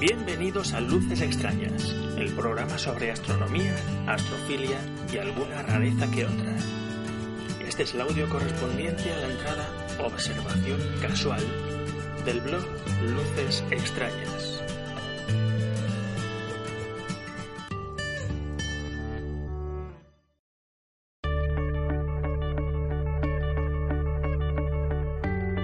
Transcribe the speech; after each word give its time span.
Bienvenidos 0.00 0.72
a 0.72 0.80
Luces 0.80 1.20
Extrañas, 1.20 1.94
el 2.16 2.32
programa 2.32 2.78
sobre 2.78 3.10
astronomía, 3.10 3.74
astrofilia 4.06 4.78
y 5.12 5.18
alguna 5.18 5.62
rareza 5.64 6.10
que 6.10 6.24
otra. 6.24 6.56
Este 7.66 7.82
es 7.82 7.92
el 7.92 8.00
audio 8.00 8.26
correspondiente 8.30 9.12
a 9.12 9.18
la 9.18 9.28
entrada 9.28 9.68
Observación 9.98 10.80
Casual 11.02 11.65
del 12.26 12.40
blog 12.40 12.64
Luces 13.02 13.64
Extrañas. 13.70 14.60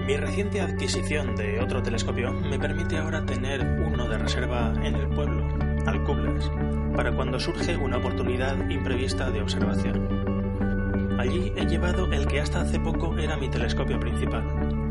Mi 0.07 0.15
reciente 0.15 0.61
adquisición 0.61 1.35
de 1.35 1.59
otro 1.59 1.83
telescopio 1.83 2.31
me 2.31 2.57
permite 2.57 2.97
ahora 2.97 3.25
tener 3.25 3.61
uno 3.85 4.07
de 4.07 4.17
reserva 4.17 4.73
en 4.83 4.95
el 4.95 5.09
pueblo, 5.09 5.45
Alcublas, 5.85 6.49
para 6.95 7.13
cuando 7.13 7.41
surge 7.41 7.75
una 7.75 7.97
oportunidad 7.97 8.69
imprevista 8.69 9.29
de 9.29 9.41
observación. 9.41 11.19
Allí 11.19 11.51
he 11.57 11.65
llevado 11.65 12.09
el 12.13 12.25
que 12.25 12.39
hasta 12.39 12.61
hace 12.61 12.79
poco 12.79 13.17
era 13.17 13.35
mi 13.35 13.49
telescopio 13.49 13.99
principal, 13.99 14.82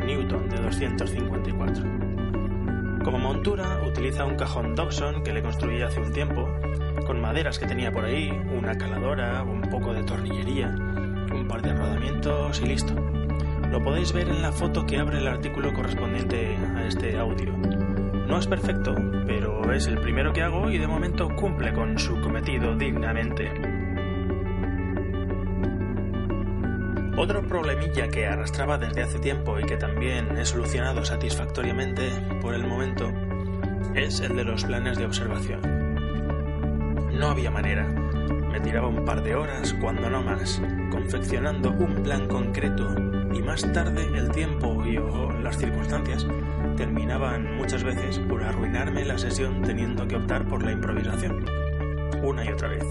Newton 0.00 0.48
de 0.48 0.56
254. 0.60 1.84
Como 3.04 3.18
montura 3.18 3.80
utiliza 3.86 4.24
un 4.24 4.36
cajón 4.36 4.74
Dobson 4.74 5.22
que 5.22 5.32
le 5.32 5.42
construí 5.42 5.80
hace 5.82 6.00
un 6.00 6.12
tiempo, 6.12 6.48
con 7.06 7.20
maderas 7.20 7.58
que 7.58 7.66
tenía 7.66 7.92
por 7.92 8.04
ahí, 8.04 8.30
una 8.56 8.76
caladora, 8.76 9.42
un 9.42 9.62
poco 9.62 9.92
de 9.92 10.02
tornillería, 10.02 10.68
un 11.32 11.46
par 11.48 11.62
de 11.62 11.74
rodamientos 11.74 12.60
y 12.60 12.66
listo. 12.66 12.94
Lo 13.70 13.82
podéis 13.82 14.12
ver 14.12 14.28
en 14.28 14.42
la 14.42 14.52
foto 14.52 14.84
que 14.84 14.98
abre 14.98 15.18
el 15.18 15.28
artículo 15.28 15.72
correspondiente 15.72 16.56
a 16.76 16.86
este 16.86 17.18
audio. 17.18 17.56
No 18.26 18.38
es 18.38 18.46
perfecto, 18.46 18.94
pero 19.26 19.72
es 19.72 19.86
el 19.86 19.98
primero 19.98 20.32
que 20.32 20.42
hago 20.42 20.70
y 20.70 20.78
de 20.78 20.86
momento 20.86 21.28
cumple 21.36 21.72
con 21.72 21.98
su 21.98 22.20
cometido 22.20 22.76
dignamente. 22.76 23.79
Otro 27.22 27.42
problemilla 27.42 28.08
que 28.08 28.24
arrastraba 28.24 28.78
desde 28.78 29.02
hace 29.02 29.18
tiempo 29.18 29.60
y 29.60 29.64
que 29.64 29.76
también 29.76 30.38
he 30.38 30.46
solucionado 30.46 31.04
satisfactoriamente 31.04 32.08
por 32.40 32.54
el 32.54 32.66
momento 32.66 33.12
es 33.94 34.20
el 34.20 34.36
de 34.36 34.44
los 34.44 34.64
planes 34.64 34.96
de 34.96 35.04
observación. 35.04 35.60
No 37.12 37.28
había 37.28 37.50
manera. 37.50 37.84
Me 38.50 38.58
tiraba 38.60 38.88
un 38.88 39.04
par 39.04 39.22
de 39.22 39.34
horas, 39.34 39.74
cuando 39.82 40.08
no 40.08 40.22
más, 40.22 40.62
confeccionando 40.90 41.72
un 41.72 42.02
plan 42.02 42.26
concreto 42.26 42.88
y 43.34 43.42
más 43.42 43.70
tarde 43.70 44.08
el 44.14 44.30
tiempo 44.30 44.82
y 44.86 44.96
o 44.96 45.30
las 45.42 45.58
circunstancias 45.58 46.26
terminaban 46.78 47.54
muchas 47.54 47.84
veces 47.84 48.18
por 48.30 48.42
arruinarme 48.42 49.04
la 49.04 49.18
sesión 49.18 49.60
teniendo 49.60 50.08
que 50.08 50.16
optar 50.16 50.48
por 50.48 50.64
la 50.64 50.72
improvisación, 50.72 51.44
una 52.22 52.46
y 52.46 52.48
otra 52.48 52.68
vez. 52.68 52.86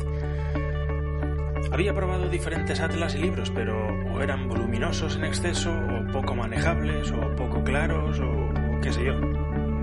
Había 1.71 1.93
probado 1.93 2.29
diferentes 2.29 2.79
atlas 2.79 3.15
y 3.15 3.19
libros, 3.19 3.51
pero 3.51 3.87
o 4.11 4.21
eran 4.21 4.47
voluminosos 4.47 5.15
en 5.15 5.25
exceso, 5.25 5.71
o 5.71 6.11
poco 6.11 6.35
manejables, 6.35 7.11
o 7.11 7.35
poco 7.35 7.63
claros, 7.63 8.19
o 8.19 8.79
qué 8.81 8.91
sé 8.91 9.05
yo. 9.05 9.13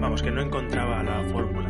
Vamos, 0.00 0.22
que 0.22 0.30
no 0.30 0.42
encontraba 0.42 1.02
la 1.02 1.22
fórmula. 1.24 1.68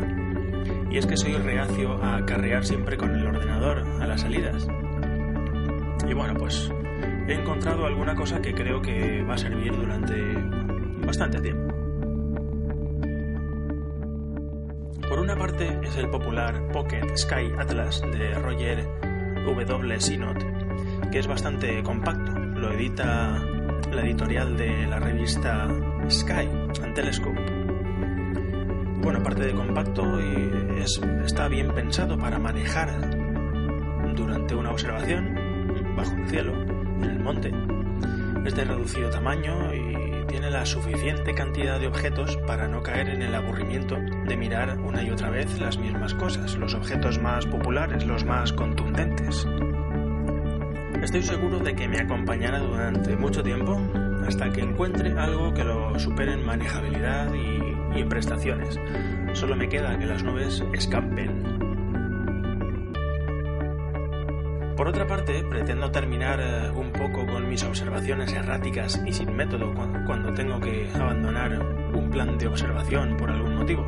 Y 0.91 0.99
es 0.99 1.07
que 1.07 1.17
soy 1.17 1.35
reacio 1.35 2.03
a 2.03 2.17
acarrear 2.17 2.65
siempre 2.65 2.97
con 2.97 3.15
el 3.15 3.27
ordenador 3.27 3.85
a 4.01 4.07
las 4.07 4.23
salidas. 4.23 4.67
Y 6.09 6.15
bueno, 6.15 6.35
pues 6.35 6.73
he 7.29 7.35
encontrado 7.35 7.87
alguna 7.87 8.15
cosa 8.15 8.41
que 8.41 8.55
creo 8.55 8.81
que 8.81 9.23
va 9.23 9.35
a 9.35 9.39
servir 9.39 9.75
durante 9.77 10.15
bastante 11.05 11.41
tiempo. 11.41 11.75
Por 15.09 15.21
una 15.21 15.37
parte 15.37 15.79
es 15.83 15.97
el 15.97 16.11
popular 16.11 16.69
Pocket 16.73 17.17
Sky 17.17 17.53
Atlas 17.59 18.03
de 18.13 18.35
Roger 18.35 19.06
W. 19.47 19.99
Que 21.11 21.19
es 21.19 21.27
bastante 21.27 21.83
compacto. 21.83 22.33
Lo 22.33 22.73
edita 22.73 23.43
la 23.93 24.03
editorial 24.03 24.57
de 24.57 24.87
la 24.87 24.99
revista 24.99 25.69
Sky 26.11 26.49
and 26.83 26.95
Telescope. 26.95 27.41
Bueno, 29.03 29.21
aparte 29.21 29.45
de 29.45 29.53
compacto, 29.53 30.19
es, 30.19 31.01
está 31.25 31.49
bien 31.49 31.73
pensado 31.73 32.19
para 32.19 32.39
manejar 32.39 32.91
durante 34.17 34.55
una 34.55 34.73
observación 34.73 35.95
bajo 35.97 36.13
el 36.17 36.29
cielo 36.29 36.53
en 36.63 37.05
el 37.05 37.21
monte. 37.21 37.53
Es 38.45 38.55
de 38.55 38.65
reducido 38.65 39.11
tamaño 39.11 39.73
y 39.75 40.06
tiene 40.37 40.51
la 40.51 40.67
suficiente 40.67 41.33
cantidad 41.33 41.81
de 41.81 41.87
objetos 41.87 42.37
para 42.47 42.69
no 42.69 42.83
caer 42.83 43.09
en 43.09 43.23
el 43.23 43.35
aburrimiento 43.35 43.97
de 43.97 44.37
mirar 44.37 44.79
una 44.81 45.03
y 45.03 45.09
otra 45.09 45.31
vez 45.31 45.59
las 45.59 45.79
mismas 45.79 46.13
cosas, 46.13 46.57
los 46.57 46.75
objetos 46.75 47.19
más 47.19 47.47
populares, 47.47 48.05
los 48.05 48.23
más 48.27 48.53
contundentes. 48.53 49.47
Estoy 51.03 51.23
seguro 51.23 51.61
de 51.61 51.75
que 51.75 51.89
me 51.89 52.01
acompañará 52.01 52.59
durante 52.59 53.17
mucho 53.17 53.43
tiempo 53.43 53.81
hasta 54.27 54.51
que 54.51 54.61
encuentre 54.61 55.19
algo 55.19 55.55
que 55.55 55.65
lo 55.65 55.99
supere 55.99 56.35
en 56.35 56.45
manejabilidad 56.45 57.33
y, 57.33 57.97
y 57.97 58.03
en 58.03 58.09
prestaciones. 58.11 58.79
Solo 59.33 59.57
me 59.57 59.71
queda 59.71 59.99
que 59.99 60.05
las 60.05 60.23
nubes 60.23 60.63
escampen 60.75 61.76
Por 64.77 64.89
otra 64.89 65.07
parte, 65.07 65.43
pretendo 65.43 65.91
terminar 65.91 66.39
eh, 66.39 66.71
un 66.71 66.93
poco 66.93 67.27
con 67.27 67.49
mis 67.49 67.65
observaciones 67.65 68.31
erráticas 68.35 69.01
y 69.07 69.13
sin 69.13 69.35
método 69.35 69.73
cuando 70.05 70.35
tengo 70.35 70.61
que 70.61 70.91
abandonar 70.95 71.59
un 71.95 72.11
plan 72.11 72.37
de 72.37 72.47
observación 72.47 73.17
por 73.17 73.31
algún 73.31 73.57
motivo. 73.57 73.87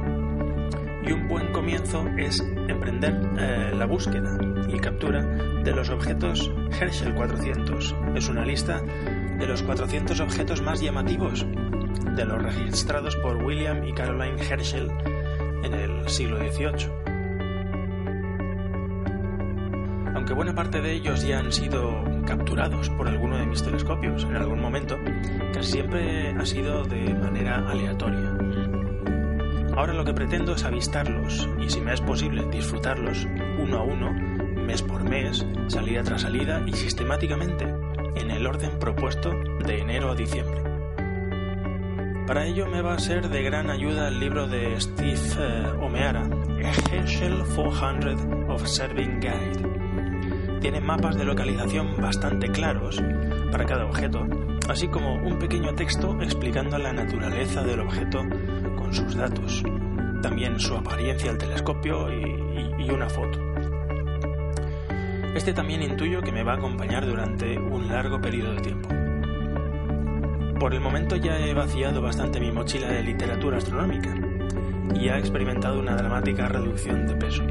Y 1.06 1.12
un 1.12 1.28
buen 1.28 1.53
comienzo 1.53 2.06
es 2.16 2.41
emprender 2.69 3.21
eh, 3.38 3.72
la 3.76 3.84
búsqueda 3.84 4.38
y 4.66 4.78
captura 4.78 5.22
de 5.22 5.72
los 5.72 5.91
objetos 5.91 6.50
Herschel 6.81 7.15
400. 7.15 7.94
Es 8.15 8.28
una 8.31 8.47
lista 8.47 8.81
de 9.38 9.47
los 9.47 9.62
400 9.62 10.20
objetos 10.20 10.62
más 10.62 10.81
llamativos 10.81 11.47
de 12.16 12.25
los 12.25 12.43
registrados 12.43 13.15
por 13.16 13.37
William 13.44 13.84
y 13.84 13.93
Caroline 13.93 14.41
Herschel 14.43 14.91
en 15.62 15.75
el 15.75 16.09
siglo 16.09 16.38
XVIII. 16.38 17.07
Aunque 20.19 20.34
buena 20.34 20.53
parte 20.53 20.81
de 20.81 20.95
ellos 20.95 21.25
ya 21.25 21.39
han 21.39 21.53
sido 21.53 22.03
capturados 22.27 22.91
por 22.91 23.06
alguno 23.06 23.39
de 23.39 23.47
mis 23.47 23.62
telescopios 23.62 24.25
en 24.25 24.34
algún 24.34 24.61
momento, 24.61 24.99
casi 25.55 25.71
siempre 25.71 26.31
ha 26.31 26.45
sido 26.45 26.83
de 26.83 27.15
manera 27.15 27.65
aleatoria. 27.71 28.37
Ahora 29.77 29.93
lo 29.93 30.05
que 30.05 30.15
pretendo 30.15 30.55
es 30.55 30.65
avistarlos 30.65 31.49
y 31.61 31.71
si 31.71 31.81
me 31.81 31.95
es 31.95 32.01
posible 32.01 32.45
disfrutarlos 32.51 33.29
uno 33.61 33.79
a 33.79 33.83
uno, 33.84 34.12
mes 34.65 34.83
por 34.83 35.09
mes, 35.09 35.47
salida 35.69 36.03
tras 36.03 36.23
salida 36.23 36.65
y 36.67 36.73
sistemáticamente 36.73 37.73
en 38.17 38.33
el 38.33 38.45
orden 38.45 38.77
propuesto 38.81 39.31
de 39.65 39.83
enero 39.83 40.11
a 40.11 40.17
diciembre. 40.17 40.65
Para 42.27 42.45
ello 42.45 42.67
me 42.67 42.83
va 42.83 42.95
a 42.95 42.99
ser 42.99 43.29
de 43.29 43.43
gran 43.45 43.71
ayuda 43.71 44.09
el 44.09 44.19
libro 44.19 44.49
de 44.49 44.81
Steve 44.81 45.21
eh, 45.39 45.73
Omeara, 45.81 46.29
Herschel 46.91 47.45
400 47.55 48.21
Observing 48.49 49.21
Guide, 49.21 49.78
tiene 50.60 50.80
mapas 50.80 51.16
de 51.16 51.24
localización 51.24 51.96
bastante 52.00 52.48
claros 52.50 53.02
para 53.50 53.64
cada 53.64 53.84
objeto, 53.84 54.26
así 54.69 54.88
como 54.88 55.14
un 55.14 55.38
pequeño 55.38 55.74
texto 55.74 56.20
explicando 56.20 56.78
la 56.78 56.92
naturaleza 56.92 57.62
del 57.62 57.80
objeto 57.80 58.22
con 58.76 58.92
sus 58.92 59.14
datos, 59.14 59.62
también 60.22 60.58
su 60.58 60.75
apariencia 60.75 61.31
al 61.31 61.38
telescopio 61.38 62.12
y, 62.12 62.90
una 62.90 63.08
foto. 63.10 63.38
Este 65.34 65.52
también 65.52 65.82
intuyo 65.82 66.22
que 66.22 66.32
me 66.32 66.43
va 66.43 66.55
a 66.55 66.56
acompañar 66.56 67.06
durante 67.06 67.58
un 67.58 67.88
largo 67.88 68.19
periodo 68.19 68.54
de 68.54 68.61
tiempo. 68.62 68.88
Por 70.58 70.75
el 70.75 70.81
momento 70.81 71.16
ya 71.16 71.38
he 71.38 71.52
vaciado 71.52 72.00
bastante 72.00 72.40
mi 72.40 72.50
mochila 72.50 72.88
de 72.88 73.02
literatura 73.02 73.58
astronómica 73.58 74.14
y 74.94 75.08
ha 75.11 75.19
experimentado 75.19 75.78
una 75.78 75.96
dramática 75.96 76.49
reducción 76.49 77.06
de 77.06 77.14
peso. 77.14 77.44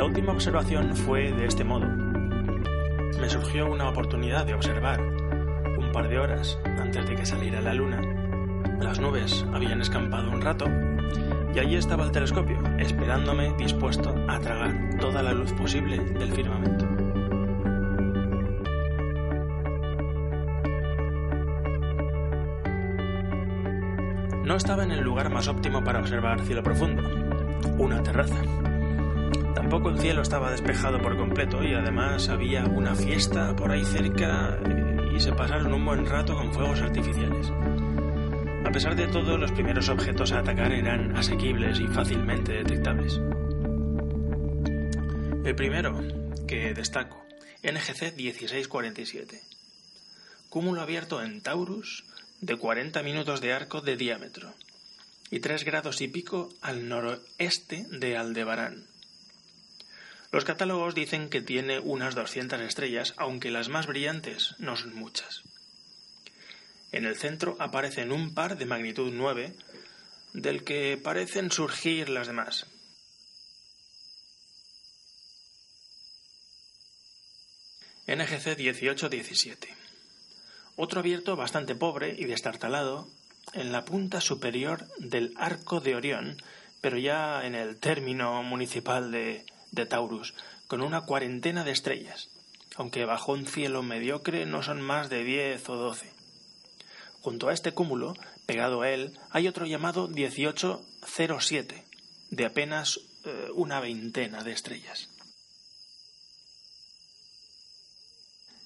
La 0.00 0.06
última 0.06 0.32
observación 0.32 0.96
fue 0.96 1.30
de 1.30 1.44
este 1.44 1.62
modo. 1.62 1.86
Me 1.86 3.28
surgió 3.28 3.70
una 3.70 3.90
oportunidad 3.90 4.46
de 4.46 4.54
observar 4.54 4.98
un 4.98 5.92
par 5.92 6.08
de 6.08 6.18
horas 6.18 6.58
antes 6.78 7.06
de 7.06 7.16
que 7.16 7.26
saliera 7.26 7.60
la 7.60 7.74
luna. 7.74 8.00
Las 8.80 8.98
nubes 8.98 9.44
habían 9.52 9.82
escampado 9.82 10.30
un 10.30 10.40
rato 10.40 10.64
y 11.54 11.58
allí 11.58 11.76
estaba 11.76 12.04
el 12.04 12.12
telescopio, 12.12 12.56
esperándome 12.78 13.52
dispuesto 13.58 14.14
a 14.26 14.40
tragar 14.40 14.72
toda 14.98 15.22
la 15.22 15.34
luz 15.34 15.52
posible 15.52 15.98
del 15.98 16.32
firmamento. 16.32 16.86
No 24.46 24.56
estaba 24.56 24.84
en 24.84 24.92
el 24.92 25.00
lugar 25.00 25.28
más 25.28 25.46
óptimo 25.46 25.84
para 25.84 26.00
observar 26.00 26.40
cielo 26.40 26.62
profundo, 26.62 27.02
una 27.76 28.02
terraza. 28.02 28.42
Tampoco 29.54 29.90
el 29.90 29.98
cielo 29.98 30.22
estaba 30.22 30.50
despejado 30.50 31.00
por 31.00 31.16
completo 31.16 31.62
y 31.62 31.74
además 31.74 32.28
había 32.28 32.64
una 32.64 32.94
fiesta 32.94 33.54
por 33.56 33.72
ahí 33.72 33.84
cerca 33.84 34.58
y 35.14 35.20
se 35.20 35.32
pasaron 35.32 35.72
un 35.72 35.84
buen 35.84 36.06
rato 36.06 36.34
con 36.34 36.52
fuegos 36.52 36.80
artificiales. 36.80 37.50
A 38.64 38.72
pesar 38.72 38.94
de 38.94 39.08
todo, 39.08 39.36
los 39.36 39.50
primeros 39.52 39.88
objetos 39.88 40.32
a 40.32 40.38
atacar 40.38 40.70
eran 40.72 41.16
asequibles 41.16 41.80
y 41.80 41.88
fácilmente 41.88 42.52
detectables. 42.52 43.20
El 45.44 45.54
primero, 45.56 46.00
que 46.46 46.72
destaco, 46.74 47.26
NGC 47.62 48.14
1647. 48.16 49.40
Cúmulo 50.48 50.82
abierto 50.82 51.22
en 51.22 51.40
Taurus 51.40 52.04
de 52.40 52.56
40 52.56 53.02
minutos 53.02 53.40
de 53.40 53.52
arco 53.52 53.80
de 53.80 53.96
diámetro 53.96 54.54
y 55.30 55.40
3 55.40 55.64
grados 55.64 56.00
y 56.00 56.08
pico 56.08 56.52
al 56.60 56.88
noroeste 56.88 57.86
de 57.90 58.16
Aldebarán. 58.16 58.89
Los 60.32 60.44
catálogos 60.44 60.94
dicen 60.94 61.28
que 61.28 61.40
tiene 61.40 61.80
unas 61.80 62.14
200 62.14 62.60
estrellas, 62.60 63.14
aunque 63.16 63.50
las 63.50 63.68
más 63.68 63.86
brillantes 63.86 64.54
no 64.58 64.76
son 64.76 64.94
muchas. 64.94 65.42
En 66.92 67.04
el 67.04 67.16
centro 67.16 67.56
aparecen 67.58 68.12
un 68.12 68.34
par 68.34 68.56
de 68.56 68.66
magnitud 68.66 69.10
9, 69.12 69.54
del 70.32 70.62
que 70.62 70.96
parecen 71.02 71.50
surgir 71.50 72.08
las 72.08 72.28
demás. 72.28 72.66
NGC 78.06 78.56
1817. 78.56 79.68
Otro 80.76 81.00
abierto 81.00 81.36
bastante 81.36 81.74
pobre 81.74 82.14
y 82.16 82.24
destartalado 82.24 83.08
en 83.52 83.72
la 83.72 83.84
punta 83.84 84.20
superior 84.20 84.86
del 84.98 85.32
Arco 85.36 85.80
de 85.80 85.94
Orión, 85.94 86.42
pero 86.80 86.98
ya 86.98 87.44
en 87.44 87.54
el 87.54 87.78
término 87.78 88.42
municipal 88.42 89.12
de, 89.12 89.44
de 89.72 89.86
Taurus, 89.86 90.34
con 90.68 90.82
una 90.82 91.02
cuarentena 91.02 91.64
de 91.64 91.72
estrellas, 91.72 92.28
aunque 92.76 93.04
bajo 93.04 93.32
un 93.32 93.46
cielo 93.46 93.82
mediocre 93.82 94.46
no 94.46 94.62
son 94.62 94.80
más 94.80 95.10
de 95.10 95.24
diez 95.24 95.68
o 95.68 95.76
doce. 95.76 96.12
Junto 97.20 97.48
a 97.48 97.52
este 97.52 97.72
cúmulo, 97.72 98.14
pegado 98.46 98.82
a 98.82 98.90
él, 98.90 99.18
hay 99.30 99.48
otro 99.48 99.66
llamado 99.66 100.08
1807, 100.08 101.84
de 102.30 102.46
apenas 102.46 103.00
eh, 103.24 103.48
una 103.54 103.80
veintena 103.80 104.42
de 104.42 104.52
estrellas. 104.52 105.08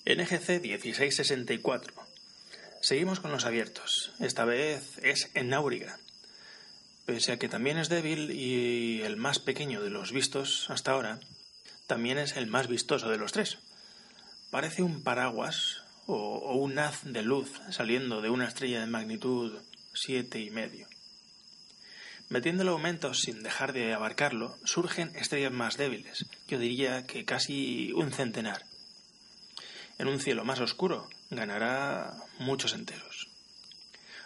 NGC 0.06 0.60
1664. 0.60 1.94
Seguimos 2.82 3.20
con 3.20 3.32
los 3.32 3.46
abiertos. 3.46 4.12
Esta 4.20 4.44
vez 4.44 4.98
es 4.98 5.30
en 5.32 5.54
Auriga. 5.54 5.98
Pese 7.06 7.32
a 7.32 7.38
que 7.38 7.48
también 7.48 7.76
es 7.76 7.90
débil 7.90 8.30
y 8.30 9.02
el 9.02 9.16
más 9.16 9.38
pequeño 9.38 9.82
de 9.82 9.90
los 9.90 10.12
vistos 10.12 10.70
hasta 10.70 10.92
ahora, 10.92 11.20
también 11.86 12.16
es 12.16 12.36
el 12.36 12.46
más 12.46 12.66
vistoso 12.66 13.10
de 13.10 13.18
los 13.18 13.32
tres. 13.32 13.58
Parece 14.50 14.82
un 14.82 15.02
paraguas 15.02 15.82
o, 16.06 16.54
un 16.54 16.78
haz 16.78 17.04
de 17.04 17.22
luz 17.22 17.60
saliendo 17.70 18.22
de 18.22 18.30
una 18.30 18.48
estrella 18.48 18.80
de 18.80 18.86
magnitud 18.86 19.60
siete 19.92 20.40
y 20.40 20.50
medio. 20.50 20.88
Metiendo 22.30 22.62
el 22.62 22.70
aumento 22.70 23.12
sin 23.12 23.42
dejar 23.42 23.74
de 23.74 23.92
abarcarlo, 23.92 24.56
surgen 24.64 25.14
estrellas 25.14 25.52
más 25.52 25.76
débiles, 25.76 26.24
yo 26.48 26.58
diría 26.58 27.06
que 27.06 27.26
casi 27.26 27.92
un 27.92 28.12
centenar 28.12 28.64
en 29.98 30.08
un 30.08 30.20
cielo 30.20 30.44
más 30.44 30.60
oscuro, 30.60 31.08
ganará 31.30 32.14
muchos 32.38 32.72
enteros. 32.72 33.28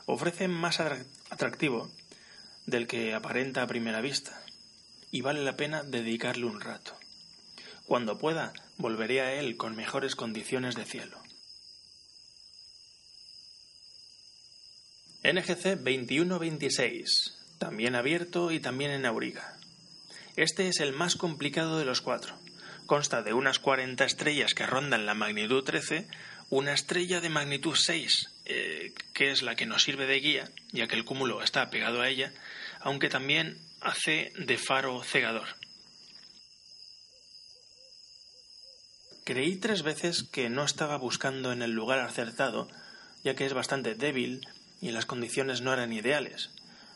Ofrece 0.07 0.49
más 0.49 0.81
atractivo 0.81 1.91
del 2.69 2.87
que 2.87 3.15
aparenta 3.15 3.63
a 3.63 3.67
primera 3.67 4.01
vista, 4.01 4.45
y 5.11 5.23
vale 5.23 5.43
la 5.43 5.57
pena 5.57 5.83
dedicarle 5.83 6.45
un 6.45 6.61
rato. 6.61 6.95
Cuando 7.87 8.19
pueda, 8.19 8.53
volveré 8.77 9.23
a 9.23 9.33
él 9.33 9.57
con 9.57 9.75
mejores 9.75 10.15
condiciones 10.15 10.75
de 10.75 10.85
cielo. 10.85 11.19
NGC 15.25 15.79
2126, 15.79 17.57
también 17.59 17.95
abierto 17.95 18.53
y 18.53 18.61
también 18.61 18.91
en 18.91 19.07
auriga. 19.07 19.59
Este 20.37 20.69
es 20.69 20.81
el 20.81 20.93
más 20.93 21.17
complicado 21.17 21.79
de 21.79 21.87
los 21.87 22.03
cuatro 22.03 22.39
consta 22.89 23.23
de 23.23 23.35
unas 23.35 23.61
40 23.61 24.05
estrellas 24.05 24.55
que 24.55 24.67
rondan 24.67 25.07
la 25.07 25.15
magnitud 25.15 25.63
13, 25.63 26.09
una 26.51 26.73
estrella 26.73 27.21
de 27.21 27.29
magnitud 27.29 27.75
6, 27.75 28.31
eh, 28.47 28.95
que 29.13 29.31
es 29.31 29.43
la 29.43 29.55
que 29.55 29.67
nos 29.67 29.83
sirve 29.83 30.07
de 30.07 30.21
guía, 30.21 30.51
ya 30.73 30.87
que 30.89 30.97
el 30.97 31.05
cúmulo 31.05 31.43
está 31.43 31.69
pegado 31.71 32.01
a 32.01 32.09
ella, 32.09 32.33
aunque 32.81 33.09
también 33.09 33.59
hace 33.81 34.33
de 34.39 34.57
faro 34.57 35.03
cegador. 35.03 35.49
Creí 39.25 39.57
tres 39.57 39.83
veces 39.83 40.23
que 40.23 40.49
no 40.49 40.65
estaba 40.65 40.97
buscando 40.97 41.53
en 41.53 41.61
el 41.61 41.73
lugar 41.73 41.99
acertado, 41.99 42.69
ya 43.25 43.35
que 43.35 43.45
es 43.45 43.53
bastante 43.53 43.95
débil 43.95 44.49
y 44.81 44.91
las 44.91 45.05
condiciones 45.05 45.61
no 45.61 45.73
eran 45.73 45.93
ideales. 45.93 46.51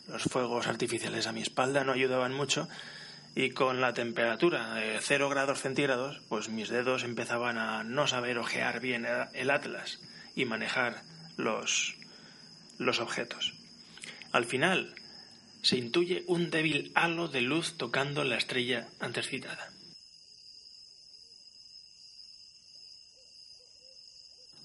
Los 0.08 0.22
fuegos 0.22 0.66
artificiales 0.66 1.26
a 1.26 1.32
mi 1.32 1.42
espalda 1.42 1.84
no 1.84 1.92
ayudaban 1.92 2.32
mucho 2.32 2.68
y 3.34 3.50
con 3.50 3.80
la 3.80 3.94
temperatura 3.94 4.74
de 4.74 4.98
0 5.00 5.28
grados 5.28 5.60
centígrados, 5.60 6.20
pues 6.28 6.48
mis 6.48 6.68
dedos 6.68 7.02
empezaban 7.02 7.58
a 7.58 7.82
no 7.82 8.06
saber 8.06 8.38
ojear 8.38 8.80
bien 8.80 9.06
el 9.32 9.50
atlas 9.50 10.00
y 10.34 10.44
manejar 10.44 11.02
los, 11.36 11.96
los 12.78 13.00
objetos. 13.00 13.54
Al 14.32 14.44
final, 14.44 14.94
se 15.62 15.76
intuye 15.76 16.24
un 16.26 16.50
débil 16.50 16.92
halo 16.94 17.28
de 17.28 17.40
luz 17.40 17.76
tocando 17.76 18.24
la 18.24 18.36
estrella 18.36 18.88
antes 19.00 19.28
citada. 19.28 19.70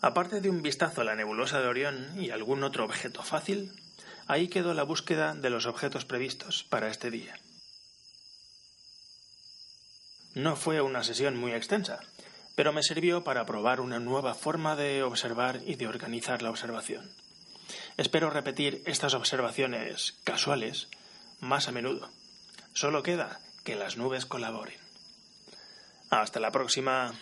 Aparte 0.02 0.42
de 0.42 0.50
un 0.50 0.62
vistazo 0.62 1.02
a 1.02 1.04
la 1.04 1.16
nebulosa 1.16 1.60
de 1.60 1.68
Orión 1.68 2.22
y 2.22 2.30
algún 2.30 2.64
otro 2.64 2.86
objeto 2.86 3.24
fácil, 3.24 3.72
ahí 4.28 4.48
quedó 4.48 4.74
la 4.74 4.84
búsqueda 4.84 5.34
de 5.34 5.50
los 5.50 5.66
objetos 5.66 6.06
previstos 6.06 6.64
para 6.64 6.90
este 6.90 7.10
día. 7.10 7.36
No 10.38 10.56
fue 10.56 10.82
una 10.82 11.04
sesión 11.04 11.36
muy 11.36 11.54
extensa, 11.54 12.00
pero 12.56 12.72
me 12.72 12.84
sirvió 12.84 13.24
para 13.24 13.48
probar 13.48 13.82
una 13.82 13.98
nueva 13.98 14.36
forma 14.36 14.76
de 14.76 15.02
observar 15.02 15.62
y 15.66 15.78
de 15.78 15.88
organizar 15.88 16.44
la 16.44 16.52
observación. 16.52 17.12
Espero 17.98 18.30
repetir 18.30 18.84
estas 18.86 19.16
observaciones 19.16 20.14
casuales 20.24 20.90
más 21.40 21.68
a 21.68 21.72
menudo. 21.72 22.12
Solo 22.74 23.02
queda 23.02 23.40
que 23.64 23.76
las 23.76 23.98
nubes 23.98 24.28
colaboren. 24.28 24.78
Hasta 26.12 26.40
la 26.40 26.52
próxima. 26.52 27.16